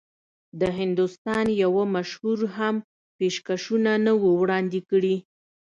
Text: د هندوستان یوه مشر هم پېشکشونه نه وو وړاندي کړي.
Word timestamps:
د 0.59 0.61
هندوستان 0.79 1.45
یوه 1.63 1.83
مشر 1.95 2.39
هم 2.57 2.75
پېشکشونه 3.17 3.91
نه 4.05 4.13
وو 4.21 4.31
وړاندي 4.41 4.81
کړي. 4.89 5.15